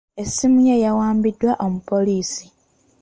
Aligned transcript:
Essimu 0.21 0.59
ye 0.67 0.75
yawambiddwa 0.85 1.51
omupoliisi. 1.65 2.45